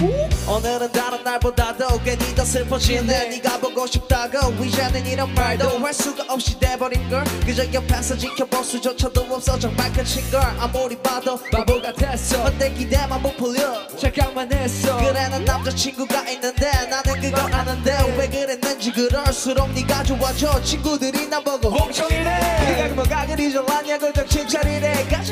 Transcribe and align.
오늘은 0.00 0.92
다른 0.92 1.22
날보다도 1.22 2.00
괜히 2.02 2.34
더 2.34 2.42
슬퍼지네. 2.42 3.28
네가 3.28 3.58
보고 3.58 3.86
싶다고 3.86 4.52
이제는 4.64 5.06
이런 5.06 5.32
말도 5.34 5.78
할 5.78 5.92
수가 5.92 6.24
없이 6.32 6.58
돼버린 6.58 7.08
걸. 7.10 7.22
그저 7.44 7.70
옆에서 7.70 8.16
지켜볼 8.16 8.64
수조차도 8.64 9.26
없어. 9.30 9.58
정말 9.58 9.92
끝인 9.92 10.30
걸 10.30 10.40
아무리 10.58 10.96
봐도 10.96 11.38
바보 11.52 11.82
같았어. 11.82 12.44
어때? 12.44 12.72
기대만 12.72 13.22
부풀려. 13.22 13.88
착각만 13.98 14.50
했어. 14.50 14.96
그래 14.96 15.28
난 15.28 15.44
남자친구가 15.44 16.30
있는데 16.30 16.70
나는 16.88 17.20
그걸 17.20 17.54
아는데 17.54 18.14
왜 18.16 18.28
그랬는지 18.28 18.92
그럴수록 18.92 19.70
네가 19.72 20.02
좋아져. 20.04 20.62
친구들이 20.62 21.28
나보고 21.28 21.70
멍청이네. 21.70 22.24
네가 22.24 22.94
뭐가 22.94 23.26
그리 23.26 23.52
좋았냐고 23.52 24.10
정신 24.14 24.48
차리래 24.48 25.06
가 25.10 25.22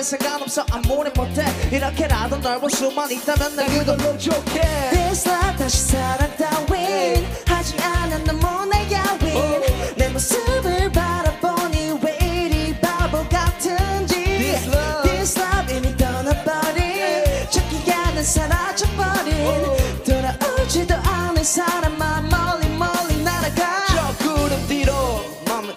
거래 0.00 0.02
상관없어. 0.02 0.64
아무리 0.70 1.10
못해. 1.10 1.44
이렇게라도 1.70 2.40
널 2.40 2.58
볼 2.58 2.70
수만 2.70 3.10
있다면 3.10 3.56
난 3.56 3.66
그걸로 3.66 4.16
좋게. 4.16 4.60
This 4.92 5.28
love 5.28 5.56
다시 5.58 5.78
사랑 5.78 6.36
따윈. 6.36 7.26
하지 7.46 7.76
않아 7.78 8.18
너무 8.24 8.64
나 8.66 8.78
야윈. 8.90 9.94
내 9.96 10.08
모습을 10.08 10.90
바라보니 10.92 11.98
왜 12.02 12.18
이리 12.22 12.80
바보 12.80 13.28
같은지. 13.28 14.14
This 14.24 14.68
love. 14.68 15.10
This 15.10 15.38
love 15.38 15.76
이미 15.76 15.96
떠나버린. 15.96 17.50
찾기 17.50 17.92
않은 17.92 18.24
사라져버린. 18.24 19.46
돌아오지도 20.04 20.94
않은 20.94 21.44
사람 21.44 21.89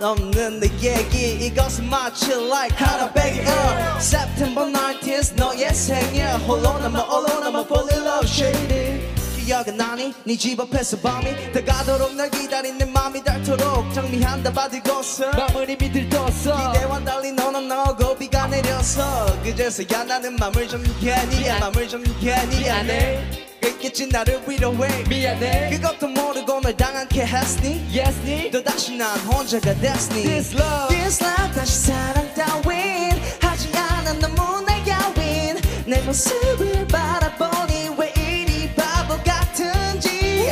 없는 0.01 0.59
내 0.59 0.67
얘기. 0.81 1.45
이것은 1.47 1.89
마치 1.89 2.31
like 2.31 2.75
하나 2.77 3.11
베기 3.11 3.39
uh. 3.39 3.99
September 3.99 4.65
19th 4.71 5.35
너의 5.35 5.73
생일. 5.73 6.25
홀로 6.47 6.77
남아 6.79 6.99
홀로 6.99 7.39
남아 7.39 7.61
fall 7.61 7.89
in 7.91 8.01
love 8.07 8.27
shady 8.29 9.13
기억은 9.43 9.75
나니? 9.75 10.13
네 10.23 10.37
집 10.37 10.57
앞에서 10.57 10.97
밤이 11.01 11.51
다가도록 11.51 12.15
널 12.15 12.29
기다린 12.31 12.77
내 12.77 12.85
맘이 12.85 13.21
닳도록 13.25 13.93
정리한다 13.93 14.53
받을곳은 14.53 15.31
마음을 15.31 15.69
이미 15.69 15.91
들떴어. 15.91 16.71
기대와 16.71 17.03
달리 17.03 17.33
너는 17.33 17.67
너고 17.67 18.15
비가 18.17 18.47
내려서 18.47 19.25
그제서야 19.43 20.05
나는 20.05 20.37
맘을 20.37 20.65
좀 20.69 20.81
괜히 21.01 21.49
맘을 21.59 21.89
좀 21.89 22.01
괜히 22.21 22.59
미안해. 22.61 23.21
그겠지 23.61 24.07
나를 24.07 24.41
위로해? 24.47 25.03
미안해. 25.09 25.69
그것도 25.71 26.07
모르고 26.07 26.61
널당 26.61 26.92
황케 27.13 27.25
했으니 27.25 27.85
Yes 27.95 28.19
니 28.25 28.49
또 28.51 28.63
다시 28.63 28.97
난 28.97 29.19
혼자가 29.19 29.73
됐으니 29.75 30.23
This 30.23 30.55
love. 30.55 30.87
This 30.89 31.23
love 31.23 31.53
다시 31.53 31.79
사랑 31.87 32.33
따윈 32.33 33.21
하지 33.39 33.69
않아 33.77 34.13
너무나 34.13 34.73
야윈 34.87 35.57
내 35.85 36.01
모습을 36.01 36.87
바라보니 36.87 37.89
왜 37.97 38.11
이리 38.17 38.73
바보 38.73 39.15
같은지 39.23 40.49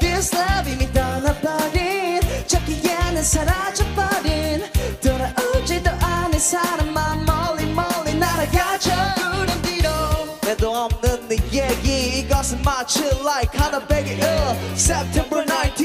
This 0.00 0.34
love 0.36 0.72
이미 0.72 0.90
떠나버린 0.92 2.20
찾기에는 2.46 3.22
사라져버린 3.22 4.62
돌아오지도 5.02 5.90
않은 5.90 6.38
사람만 6.38 7.24
멀리 7.24 7.66
멀리 7.66 8.14
날아가죠 8.14 8.90
구름 9.32 9.62
뒤로 9.62 9.90
내도 10.42 10.70
없는 10.76 11.28
내 11.28 11.36
얘기 11.52 12.20
이것은 12.20 12.62
마치 12.62 13.00
like 13.04 13.58
하나 13.60 13.84
베개 13.84 14.14
uh. 14.22 14.54
September 14.76 15.44
19th 15.44 15.83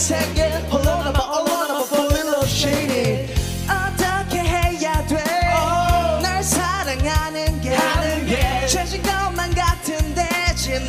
생일 0.00 0.50
홀로 0.70 0.82
남아 0.82 1.18
홀로 1.18 1.66
남아 1.68 1.84
fall 1.84 2.16
in 2.16 2.26
love 2.28 2.48
shady 2.48 3.28
어떻게 3.68 4.38
해야 4.40 5.06
돼널 5.06 6.42
사랑하는 6.42 7.60
게 7.60 7.74
하는 7.74 8.26
게. 8.26 8.66
최신 8.66 9.02
것만 9.02 9.54
같은데 9.54 10.26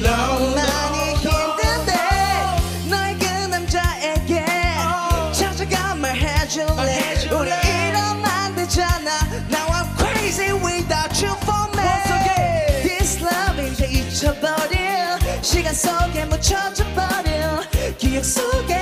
너무많이 0.02 1.16
힘든데 1.16 1.92
너의 2.90 3.18
그 3.20 3.26
남자에게 3.48 4.46
찾아가 5.34 5.94
말해줄래? 5.96 6.74
말해줄래. 6.74 7.36
우리 7.36 7.50
이러면 7.90 8.26
안 8.26 8.56
되잖아. 8.56 9.20
Now 9.50 9.68
I'm 9.74 9.88
crazy 9.98 10.54
without 10.54 11.12
you 11.22 11.36
for 11.44 11.68
me. 11.76 11.84
Once 11.84 12.12
again. 12.14 12.82
This 12.88 13.22
love 13.22 13.60
이제 13.60 13.88
잊혀버려. 13.88 15.20
시간 15.42 15.74
속에 15.74 16.24
묻혀져 16.26 16.86
버려. 16.96 17.60
기억 17.98 18.24
속 18.24 18.61